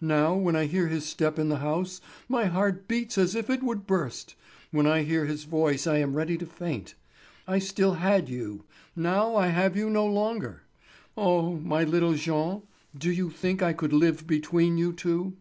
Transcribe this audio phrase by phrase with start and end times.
[0.00, 3.62] Now, when I hear his step in the house my heart beats as if it
[3.62, 4.34] would burst,
[4.70, 6.94] when I hear his voice I am ready to faint.
[7.46, 8.64] I still had you;
[8.96, 10.62] now I have you no longer.
[11.14, 12.62] Oh, my little Jean!
[12.96, 15.36] Do you think I could live between you two?"